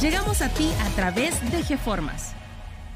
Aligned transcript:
Llegamos 0.00 0.40
a 0.40 0.48
ti 0.48 0.70
a 0.80 0.88
través 0.96 1.38
de 1.52 1.62
GeFormas. 1.62 2.32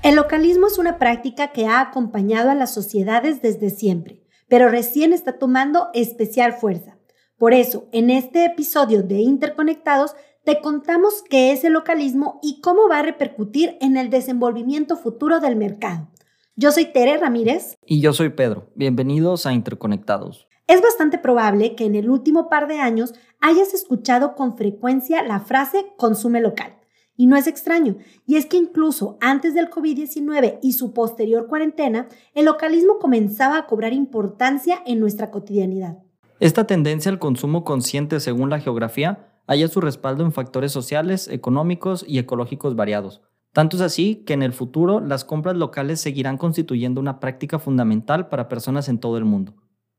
El 0.02 0.16
localismo 0.16 0.66
es 0.66 0.78
una 0.78 0.98
práctica 0.98 1.48
que 1.48 1.66
ha 1.66 1.80
acompañado 1.80 2.50
a 2.50 2.54
las 2.54 2.72
sociedades 2.72 3.42
desde 3.42 3.70
siempre, 3.70 4.24
pero 4.48 4.70
recién 4.70 5.12
está 5.12 5.38
tomando 5.38 5.88
especial 5.92 6.54
fuerza. 6.54 6.96
Por 7.36 7.52
eso, 7.52 7.86
en 7.92 8.08
este 8.08 8.46
episodio 8.46 9.02
de 9.02 9.16
Interconectados, 9.16 10.16
te 10.44 10.60
contamos 10.60 11.22
qué 11.28 11.52
es 11.52 11.64
el 11.64 11.74
localismo 11.74 12.40
y 12.42 12.60
cómo 12.60 12.88
va 12.88 13.00
a 13.00 13.02
repercutir 13.02 13.76
en 13.80 13.98
el 13.98 14.08
desenvolvimiento 14.08 14.96
futuro 14.96 15.38
del 15.38 15.54
mercado. 15.54 16.08
Yo 16.56 16.72
soy 16.72 16.86
Tere 16.86 17.18
Ramírez. 17.18 17.76
Y 17.84 18.00
yo 18.00 18.14
soy 18.14 18.30
Pedro. 18.30 18.70
Bienvenidos 18.74 19.44
a 19.44 19.52
Interconectados. 19.52 20.48
Es 20.66 20.80
bastante 20.80 21.18
probable 21.18 21.76
que 21.76 21.84
en 21.84 21.94
el 21.94 22.08
último 22.08 22.48
par 22.48 22.66
de 22.66 22.78
años 22.78 23.12
hayas 23.40 23.74
escuchado 23.74 24.34
con 24.34 24.56
frecuencia 24.56 25.22
la 25.22 25.40
frase 25.40 25.92
consume 25.98 26.40
local. 26.40 26.76
Y 27.16 27.26
no 27.26 27.36
es 27.36 27.46
extraño, 27.46 27.96
y 28.26 28.36
es 28.36 28.46
que 28.46 28.56
incluso 28.56 29.16
antes 29.20 29.54
del 29.54 29.70
COVID-19 29.70 30.58
y 30.62 30.72
su 30.72 30.92
posterior 30.92 31.46
cuarentena, 31.46 32.08
el 32.34 32.44
localismo 32.44 32.98
comenzaba 32.98 33.56
a 33.56 33.66
cobrar 33.66 33.92
importancia 33.92 34.82
en 34.86 35.00
nuestra 35.00 35.30
cotidianidad. 35.30 35.98
Esta 36.40 36.66
tendencia 36.66 37.10
al 37.10 37.18
consumo 37.18 37.64
consciente 37.64 38.20
según 38.20 38.50
la 38.50 38.60
geografía 38.60 39.32
halla 39.46 39.68
su 39.68 39.80
respaldo 39.80 40.24
en 40.24 40.32
factores 40.32 40.72
sociales, 40.72 41.28
económicos 41.28 42.04
y 42.06 42.18
ecológicos 42.18 42.76
variados. 42.76 43.22
Tanto 43.52 43.76
es 43.76 43.82
así 43.82 44.16
que 44.26 44.34
en 44.34 44.42
el 44.42 44.52
futuro 44.52 45.00
las 45.00 45.24
compras 45.24 45.56
locales 45.56 46.00
seguirán 46.00 46.36
constituyendo 46.36 47.00
una 47.00 47.20
práctica 47.20 47.58
fundamental 47.58 48.28
para 48.28 48.48
personas 48.48 48.88
en 48.88 48.98
todo 48.98 49.16
el 49.16 49.24
mundo. 49.24 49.54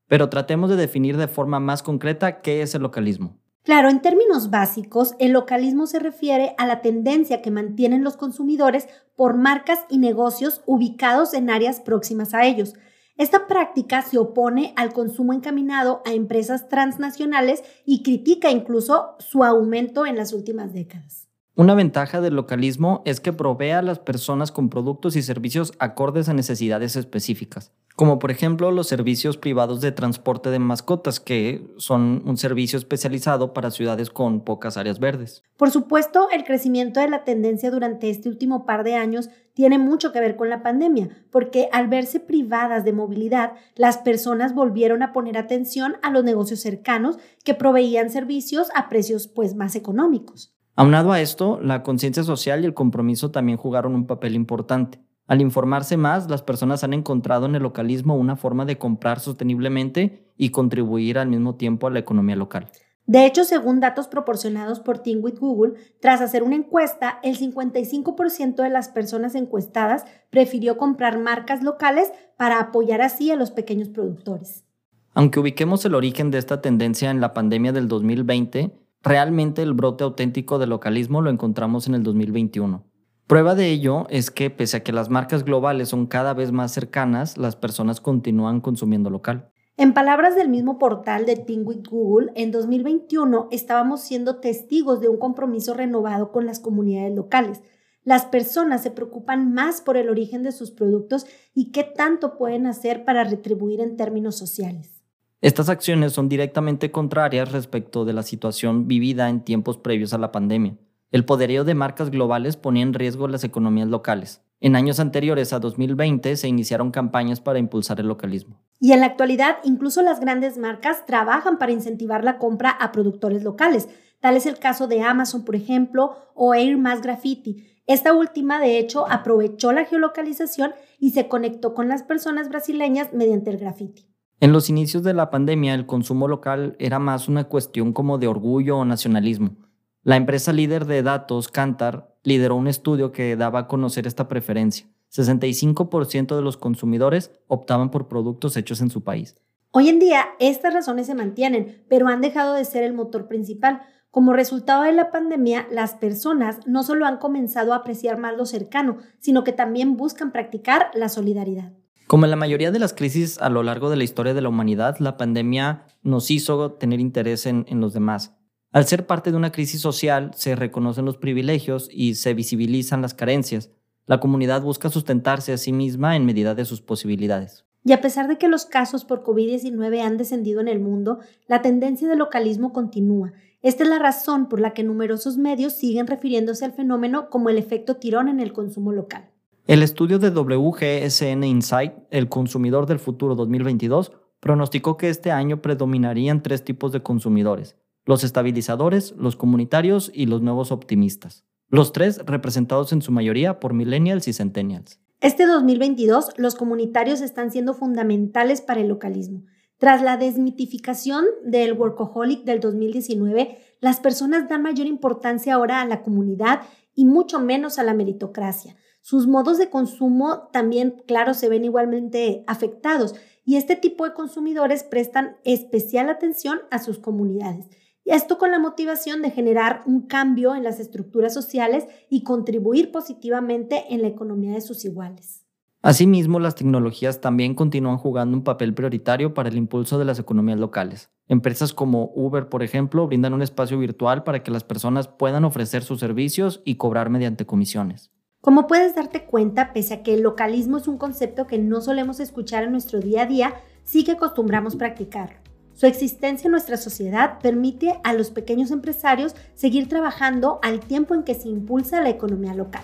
Pero 0.07 0.29
tratemos 0.29 0.69
de 0.69 0.75
definir 0.75 1.17
de 1.17 1.27
forma 1.27 1.59
más 1.59 1.81
concreta 1.81 2.41
qué 2.41 2.61
es 2.61 2.75
el 2.75 2.83
localismo. 2.83 3.39
Claro, 3.67 3.89
en 3.89 4.01
términos 4.01 4.49
básicos, 4.49 5.15
el 5.19 5.33
localismo 5.33 5.87
se 5.87 5.99
refiere 5.99 6.55
a 6.57 6.65
la 6.65 6.81
tendencia 6.81 7.41
que 7.41 7.51
mantienen 7.51 8.01
los 8.01 8.15
consumidores 8.15 8.87
por 9.17 9.35
marcas 9.35 9.79
y 9.89 9.97
negocios 9.97 10.61
ubicados 10.65 11.33
en 11.33 11.49
áreas 11.49 11.81
próximas 11.81 12.33
a 12.33 12.45
ellos, 12.45 12.75
esta 13.17 13.45
práctica 13.45 14.03
se 14.03 14.17
opone 14.17 14.73
al 14.77 14.93
consumo 14.93 15.33
encaminado 15.33 16.01
a 16.05 16.13
empresas 16.13 16.69
transnacionales 16.69 17.61
y 17.85 18.03
critica 18.03 18.51
incluso 18.51 19.17
su 19.19 19.43
aumento 19.43 20.05
en 20.05 20.15
las 20.15 20.31
últimas 20.31 20.71
décadas. 20.71 21.27
Una 21.53 21.75
ventaja 21.75 22.21
del 22.21 22.35
localismo 22.35 23.01
es 23.03 23.19
que 23.19 23.33
provee 23.33 23.71
a 23.71 23.81
las 23.81 23.99
personas 23.99 24.53
con 24.53 24.69
productos 24.69 25.17
y 25.17 25.21
servicios 25.23 25.73
acordes 25.79 26.29
a 26.29 26.33
necesidades 26.33 26.95
específicas 26.95 27.73
como 27.97 28.19
por 28.19 28.29
ejemplo 28.29 28.69
los 28.69 28.87
servicios 28.87 29.37
privados 29.37 29.81
de 29.81 29.91
transporte 29.91 30.51
de 30.51 30.59
mascotas, 30.59 31.19
que 31.19 31.67
son 31.77 32.21
un 32.25 32.37
servicio 32.37 32.77
especializado 32.77 33.53
para 33.53 33.71
ciudades 33.71 34.11
con 34.11 34.41
pocas 34.41 34.77
áreas 34.77 34.99
verdes. 34.99 35.41
Por 35.57 35.71
supuesto, 35.71 36.27
el 36.31 36.43
crecimiento 36.43 36.99
de 36.99 37.09
la 37.09 37.23
tendencia 37.23 37.71
durante 37.71 38.11
este 38.11 38.29
último 38.29 38.67
par 38.67 38.83
de 38.83 38.93
años 38.93 39.31
tiene 39.55 39.79
mucho 39.79 40.11
que 40.11 40.19
ver 40.19 40.35
con 40.35 40.51
la 40.51 40.61
pandemia, 40.61 41.09
porque 41.31 41.69
al 41.71 41.87
verse 41.87 42.19
privadas 42.19 42.85
de 42.85 42.93
movilidad, 42.93 43.53
las 43.75 43.97
personas 43.97 44.53
volvieron 44.53 45.01
a 45.01 45.11
poner 45.11 45.35
atención 45.35 45.95
a 46.03 46.11
los 46.11 46.23
negocios 46.23 46.59
cercanos 46.59 47.17
que 47.43 47.55
proveían 47.55 48.11
servicios 48.11 48.69
a 48.75 48.89
precios 48.89 49.27
pues 49.27 49.55
más 49.55 49.75
económicos. 49.75 50.53
Aunado 50.75 51.11
a 51.11 51.19
esto, 51.19 51.59
la 51.63 51.81
conciencia 51.81 52.21
social 52.21 52.61
y 52.61 52.67
el 52.67 52.75
compromiso 52.75 53.31
también 53.31 53.57
jugaron 53.57 53.95
un 53.95 54.05
papel 54.05 54.35
importante. 54.35 54.99
Al 55.27 55.41
informarse 55.41 55.97
más, 55.97 56.29
las 56.29 56.41
personas 56.41 56.83
han 56.83 56.93
encontrado 56.93 57.45
en 57.45 57.55
el 57.55 57.63
localismo 57.63 58.15
una 58.15 58.37
forma 58.37 58.63
de 58.65 58.77
comprar 58.77 59.19
sosteniblemente 59.19 60.31
y 60.37 60.49
contribuir 60.49 61.19
al 61.19 61.27
mismo 61.27 61.55
tiempo 61.55 61.87
a 61.87 61.91
la 61.91 61.99
economía 61.99 62.37
local. 62.37 62.69
De 63.07 63.25
hecho, 63.25 63.45
según 63.45 63.79
datos 63.79 64.07
proporcionados 64.07 64.81
por 64.81 64.99
Team 64.99 65.19
with 65.21 65.39
Google, 65.39 65.75
tras 66.01 66.19
hacer 66.19 66.43
una 66.43 66.55
encuesta, 66.55 67.19
el 67.23 67.37
55% 67.37 68.55
de 68.55 68.69
las 68.69 68.89
personas 68.89 69.35
encuestadas 69.35 70.05
prefirió 70.29 70.77
comprar 70.77 71.17
marcas 71.17 71.63
locales 71.63 72.11
para 72.35 72.59
apoyar 72.59 73.01
así 73.01 73.31
a 73.31 73.37
los 73.37 73.51
pequeños 73.51 73.87
productores. 73.89 74.65
Aunque 75.13 75.39
ubiquemos 75.39 75.83
el 75.85 75.95
origen 75.95 76.31
de 76.31 76.37
esta 76.37 76.61
tendencia 76.61 77.09
en 77.09 77.21
la 77.21 77.33
pandemia 77.33 77.71
del 77.71 77.87
2020, 77.87 78.71
realmente 79.03 79.61
el 79.61 79.73
brote 79.73 80.03
auténtico 80.03 80.59
del 80.59 80.69
localismo 80.69 81.21
lo 81.21 81.29
encontramos 81.29 81.87
en 81.87 81.95
el 81.95 82.03
2021. 82.03 82.83
Prueba 83.27 83.55
de 83.55 83.69
ello 83.69 84.07
es 84.09 84.31
que 84.31 84.49
pese 84.49 84.77
a 84.77 84.83
que 84.83 84.93
las 84.93 85.09
marcas 85.09 85.43
globales 85.43 85.89
son 85.89 86.07
cada 86.07 86.33
vez 86.33 86.53
más 86.53 86.71
cercanas, 86.71 87.37
las 87.37 87.57
personas 87.57 87.99
continúan 87.99 88.61
consumiendo 88.61 89.09
local. 89.09 89.51
En 89.75 89.93
palabras 89.93 90.33
del 90.37 90.47
mismo 90.47 90.79
portal 90.79 91.25
de 91.25 91.35
Think 91.35 91.67
with 91.67 91.83
Google, 91.89 92.31
en 92.35 92.51
2021 92.51 93.49
estábamos 93.51 93.99
siendo 93.99 94.37
testigos 94.37 95.01
de 95.01 95.09
un 95.09 95.17
compromiso 95.17 95.73
renovado 95.73 96.31
con 96.31 96.45
las 96.45 96.61
comunidades 96.61 97.13
locales. 97.13 97.61
Las 98.05 98.23
personas 98.23 98.81
se 98.81 98.91
preocupan 98.91 99.53
más 99.53 99.81
por 99.81 99.97
el 99.97 100.07
origen 100.07 100.41
de 100.41 100.53
sus 100.53 100.71
productos 100.71 101.25
y 101.53 101.73
qué 101.73 101.83
tanto 101.83 102.37
pueden 102.37 102.65
hacer 102.65 103.03
para 103.03 103.25
retribuir 103.25 103.81
en 103.81 103.97
términos 103.97 104.37
sociales. 104.37 105.03
Estas 105.41 105.67
acciones 105.67 106.13
son 106.13 106.29
directamente 106.29 106.91
contrarias 106.91 107.51
respecto 107.51 108.05
de 108.05 108.13
la 108.13 108.23
situación 108.23 108.87
vivida 108.87 109.27
en 109.27 109.43
tiempos 109.43 109.77
previos 109.77 110.13
a 110.13 110.17
la 110.17 110.31
pandemia. 110.31 110.77
El 111.09 111.23
poderío 111.23 111.63
de 111.63 111.73
marcas 111.73 112.11
globales 112.11 112.57
ponía 112.57 112.83
en 112.83 112.93
riesgo 112.93 113.29
las 113.29 113.45
economías 113.45 113.87
locales. 113.87 114.41
En 114.59 114.75
años 114.75 114.99
anteriores 114.99 115.53
a 115.53 115.59
2020 115.59 116.35
se 116.35 116.47
iniciaron 116.49 116.91
campañas 116.91 117.39
para 117.39 117.59
impulsar 117.59 118.01
el 118.01 118.07
localismo. 118.07 118.59
Y 118.81 118.91
en 118.91 118.99
la 118.99 119.05
actualidad, 119.05 119.57
incluso 119.63 120.01
las 120.01 120.19
grandes 120.19 120.57
marcas 120.57 121.05
trabajan 121.05 121.59
para 121.59 121.71
incentivar 121.71 122.25
la 122.25 122.37
compra 122.37 122.71
a 122.71 122.91
productores 122.91 123.43
locales. 123.43 123.87
Tal 124.19 124.35
es 124.35 124.45
el 124.45 124.59
caso 124.59 124.87
de 124.87 125.01
Amazon, 125.01 125.45
por 125.45 125.55
ejemplo, 125.55 126.15
o 126.35 126.53
Air 126.53 126.77
Mass 126.77 127.01
Graffiti. 127.01 127.81
Esta 127.85 128.13
última, 128.13 128.59
de 128.59 128.77
hecho, 128.77 129.09
aprovechó 129.09 129.71
la 129.71 129.85
geolocalización 129.85 130.73
y 130.99 131.11
se 131.11 131.29
conectó 131.29 131.73
con 131.73 131.87
las 131.87 132.03
personas 132.03 132.49
brasileñas 132.49 133.13
mediante 133.13 133.49
el 133.49 133.57
graffiti. 133.57 134.09
En 134.41 134.51
los 134.51 134.69
inicios 134.69 135.03
de 135.03 135.13
la 135.13 135.29
pandemia, 135.29 135.73
el 135.73 135.85
consumo 135.85 136.27
local 136.27 136.75
era 136.79 136.99
más 136.99 137.29
una 137.29 137.45
cuestión 137.45 137.93
como 137.93 138.17
de 138.17 138.27
orgullo 138.27 138.77
o 138.77 138.85
nacionalismo. 138.85 139.66
La 140.07 140.15
empresa 140.15 140.53
líder 140.53 140.85
de 140.85 141.03
datos, 141.03 141.49
Kantar, 141.49 142.15
lideró 142.23 142.55
un 142.55 142.69
estudio 142.69 143.11
que 143.11 143.35
daba 143.35 143.59
a 143.59 143.67
conocer 143.67 144.07
esta 144.07 144.29
preferencia. 144.29 144.87
65% 145.13 146.33
de 146.33 146.41
los 146.41 146.55
consumidores 146.55 147.29
optaban 147.47 147.91
por 147.91 148.07
productos 148.07 148.55
hechos 148.55 148.79
en 148.79 148.89
su 148.89 149.03
país. 149.03 149.35
Hoy 149.71 149.89
en 149.89 149.99
día, 149.99 150.27
estas 150.39 150.73
razones 150.73 151.07
se 151.07 151.13
mantienen, 151.13 151.83
pero 151.89 152.07
han 152.07 152.21
dejado 152.21 152.53
de 152.53 152.63
ser 152.63 152.85
el 152.85 152.93
motor 152.93 153.27
principal. 153.27 153.81
Como 154.09 154.31
resultado 154.31 154.83
de 154.83 154.93
la 154.93 155.11
pandemia, 155.11 155.67
las 155.71 155.95
personas 155.95 156.65
no 156.65 156.83
solo 156.83 157.05
han 157.05 157.17
comenzado 157.17 157.73
a 157.73 157.75
apreciar 157.75 158.17
más 158.17 158.37
lo 158.37 158.45
cercano, 158.45 158.99
sino 159.19 159.43
que 159.43 159.51
también 159.51 159.97
buscan 159.97 160.31
practicar 160.31 160.89
la 160.93 161.09
solidaridad. 161.09 161.73
Como 162.07 162.23
en 162.23 162.31
la 162.31 162.37
mayoría 162.37 162.71
de 162.71 162.79
las 162.79 162.93
crisis 162.93 163.39
a 163.39 163.49
lo 163.49 163.61
largo 163.61 163.89
de 163.89 163.97
la 163.97 164.05
historia 164.05 164.33
de 164.33 164.41
la 164.41 164.47
humanidad, 164.47 164.99
la 164.99 165.17
pandemia 165.17 165.83
nos 166.01 166.31
hizo 166.31 166.71
tener 166.71 167.01
interés 167.01 167.45
en, 167.45 167.65
en 167.67 167.81
los 167.81 167.91
demás. 167.93 168.36
Al 168.77 168.85
ser 168.85 169.07
parte 169.07 169.31
de 169.31 169.37
una 169.37 169.51
crisis 169.51 169.81
social, 169.81 170.29
se 170.35 170.55
reconocen 170.55 171.03
los 171.03 171.17
privilegios 171.17 171.89
y 171.91 172.13
se 172.13 172.35
visibilizan 172.35 173.01
las 173.01 173.15
carencias. 173.15 173.71
La 174.05 174.19
comunidad 174.19 174.61
busca 174.61 174.91
sustentarse 174.91 175.51
a 175.51 175.57
sí 175.57 175.73
misma 175.73 176.15
en 176.15 176.27
medida 176.27 176.53
de 176.53 176.63
sus 176.63 176.79
posibilidades. 176.79 177.65
Y 177.83 177.93
a 177.93 178.01
pesar 178.01 178.27
de 178.27 178.37
que 178.37 178.47
los 178.47 178.67
casos 178.67 179.03
por 179.03 179.23
COVID-19 179.23 180.01
han 180.01 180.17
descendido 180.17 180.61
en 180.61 180.67
el 180.67 180.79
mundo, 180.79 181.17
la 181.47 181.63
tendencia 181.63 182.07
de 182.07 182.17
localismo 182.17 182.71
continúa. 182.71 183.33
Esta 183.63 183.81
es 183.81 183.89
la 183.89 183.97
razón 183.97 184.47
por 184.47 184.59
la 184.59 184.75
que 184.75 184.83
numerosos 184.83 185.39
medios 185.39 185.73
siguen 185.73 186.05
refiriéndose 186.05 186.63
al 186.63 186.73
fenómeno 186.73 187.31
como 187.31 187.49
el 187.49 187.57
efecto 187.57 187.95
tirón 187.95 188.27
en 188.27 188.39
el 188.39 188.53
consumo 188.53 188.91
local. 188.91 189.31
El 189.65 189.81
estudio 189.81 190.19
de 190.19 190.29
WGSN 190.29 191.43
Insight, 191.43 191.93
El 192.11 192.29
consumidor 192.29 192.85
del 192.85 192.99
futuro 192.99 193.33
2022, 193.33 194.11
pronosticó 194.39 194.97
que 194.97 195.09
este 195.09 195.31
año 195.31 195.63
predominarían 195.63 196.43
tres 196.43 196.63
tipos 196.63 196.91
de 196.91 197.01
consumidores 197.01 197.75
los 198.07 198.23
estabilizadores, 198.23 199.13
los 199.17 199.35
comunitarios 199.35 200.09
y 200.13 200.25
los 200.25 200.41
nuevos 200.41 200.71
optimistas. 200.71 201.43
Los 201.67 201.91
tres 201.91 202.19
representados 202.25 202.93
en 202.93 203.01
su 203.01 203.11
mayoría 203.11 203.59
por 203.59 203.73
millennials 203.73 204.29
y 204.29 204.33
centennials. 204.33 205.01
Este 205.19 205.45
2022, 205.45 206.31
los 206.37 206.55
comunitarios 206.55 207.19
están 207.19 207.51
siendo 207.51 207.73
fundamentales 207.73 208.61
para 208.61 208.79
el 208.79 208.87
localismo. 208.87 209.43
Tras 209.77 210.01
la 210.01 210.15
desmitificación 210.15 211.25
del 211.43 211.73
workaholic 211.73 212.45
del 212.45 212.61
2019, 212.61 213.57
las 213.81 213.99
personas 213.99 214.47
dan 214.47 214.61
mayor 214.61 214.87
importancia 214.87 215.55
ahora 215.55 215.81
a 215.81 215.85
la 215.85 216.01
comunidad 216.01 216.61
y 216.95 217.03
mucho 217.05 217.41
menos 217.41 217.77
a 217.77 217.83
la 217.83 217.93
meritocracia. 217.93 218.75
sus 219.01 219.25
modos 219.25 219.57
de 219.57 219.69
consumo 219.69 220.49
también, 220.51 221.01
claro, 221.07 221.33
se 221.33 221.47
ven 221.47 221.63
igualmente 221.63 222.43
afectados 222.45 223.15
y 223.45 223.55
este 223.55 223.77
tipo 223.77 224.03
de 224.03 224.13
consumidores 224.13 224.83
prestan 224.83 225.37
especial 225.45 226.09
atención 226.09 226.59
a 226.71 226.79
sus 226.79 226.99
comunidades. 226.99 227.67
Y 228.07 228.11
esto 228.11 228.37
con 228.37 228.51
la 228.51 228.59
motivación 228.59 229.21
de 229.21 229.31
generar 229.31 229.81
un 229.85 230.03
cambio 230.03 230.55
en 230.55 230.63
las 230.63 230.79
estructuras 230.79 231.33
sociales 231.33 231.87
y 232.09 232.23
contribuir 232.23 232.89
positivamente 232.89 233.83
en 233.89 234.01
la 234.01 234.07
economía 234.07 234.53
de 234.53 234.61
sus 234.61 234.85
iguales. 234.85 235.43
Asimismo, 235.81 236.39
las 236.39 236.55
tecnologías 236.55 237.19
también 237.19 237.53
continúan 237.53 237.97
jugando 237.97 238.37
un 238.37 238.45
papel 238.45 238.73
prioritario 238.73 239.33
para 239.33 239.49
el 239.49 239.57
impulso 239.57 239.99
de 239.99 240.05
las 240.05 240.19
economías 240.19 240.57
locales. 240.57 241.09
Empresas 241.27 241.73
como 241.73 242.13
Uber, 242.15 242.47
por 242.47 242.63
ejemplo, 242.63 243.07
brindan 243.07 243.33
un 243.33 243.41
espacio 243.41 243.77
virtual 243.77 244.23
para 244.23 244.41
que 244.41 244.51
las 244.51 244.63
personas 244.63 245.09
puedan 245.09 245.43
ofrecer 245.43 245.83
sus 245.83 245.99
servicios 245.99 246.61
y 246.63 246.75
cobrar 246.75 247.09
mediante 247.09 247.45
comisiones. 247.45 248.09
Como 248.39 248.67
puedes 248.67 248.95
darte 248.95 249.25
cuenta, 249.25 249.73
pese 249.73 249.95
a 249.95 250.03
que 250.03 250.13
el 250.13 250.21
localismo 250.21 250.77
es 250.77 250.87
un 250.87 250.97
concepto 250.97 251.45
que 251.45 251.57
no 251.57 251.81
solemos 251.81 252.21
escuchar 252.21 252.63
en 252.63 252.71
nuestro 252.71 253.01
día 253.01 253.23
a 253.23 253.25
día, 253.25 253.53
sí 253.83 254.05
que 254.05 254.13
acostumbramos 254.13 254.77
practicarlo. 254.77 255.46
Su 255.77 255.85
existencia 255.85 256.47
en 256.47 256.53
nuestra 256.53 256.75
sociedad 256.75 257.37
permite 257.37 257.99
a 258.03 258.13
los 258.13 258.31
pequeños 258.31 258.71
empresarios 258.71 259.35
seguir 259.53 259.87
trabajando 259.87 260.59
al 260.63 260.79
tiempo 260.79 261.13
en 261.13 261.21
que 261.21 261.35
se 261.35 261.49
impulsa 261.49 262.01
la 262.01 262.09
economía 262.09 262.55
local. 262.55 262.81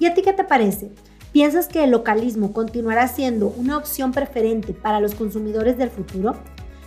¿Y 0.00 0.06
a 0.06 0.14
ti 0.14 0.22
qué 0.22 0.32
te 0.32 0.42
parece? 0.42 0.90
¿Piensas 1.30 1.68
que 1.68 1.84
el 1.84 1.92
localismo 1.92 2.52
continuará 2.52 3.06
siendo 3.06 3.54
una 3.56 3.76
opción 3.76 4.10
preferente 4.10 4.72
para 4.72 4.98
los 4.98 5.14
consumidores 5.14 5.78
del 5.78 5.90
futuro? 5.90 6.34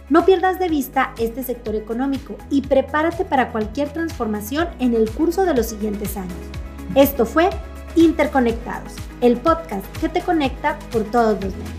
No 0.10 0.26
pierdas 0.26 0.60
de 0.60 0.68
vista 0.68 1.14
este 1.18 1.42
sector 1.42 1.74
económico 1.74 2.36
y 2.50 2.64
prepárate 2.64 3.24
para 3.24 3.54
cualquier 3.54 3.94
transformación 3.94 4.68
en 4.80 4.94
el 4.94 5.10
curso 5.10 5.46
de 5.46 5.54
los 5.54 5.68
siguientes 5.68 6.18
años. 6.18 6.36
Esto 6.96 7.26
fue 7.26 7.50
Interconectados, 7.96 8.94
el 9.22 9.38
podcast 9.38 9.86
que 10.00 10.10
te 10.10 10.20
conecta 10.20 10.78
por 10.92 11.06
todos 11.06 11.42
los 11.42 11.56
medios. 11.56 11.79